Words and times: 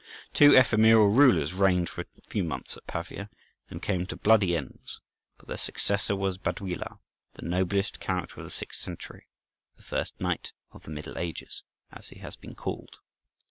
Two 0.33 0.51
ephemeral 0.55 1.09
rulers 1.11 1.53
reigned 1.53 1.87
for 1.87 2.01
a 2.01 2.05
few 2.27 2.43
months 2.43 2.75
at 2.75 2.87
Pavia, 2.87 3.29
and 3.69 3.83
came 3.83 4.07
to 4.07 4.15
bloody 4.15 4.57
ends; 4.57 4.99
but 5.37 5.47
their 5.47 5.59
successor 5.59 6.15
was 6.15 6.39
Baduila,(11) 6.39 6.97
the 7.35 7.43
noblest 7.45 7.99
character 7.99 8.39
of 8.39 8.45
the 8.45 8.49
sixth 8.49 8.81
century—"the 8.81 9.83
first 9.83 10.19
knight 10.19 10.53
of 10.71 10.81
the 10.81 10.89
Middle 10.89 11.19
Ages," 11.19 11.61
as 11.91 12.07
he 12.07 12.17
has 12.17 12.35
been 12.35 12.55
called. 12.55 12.95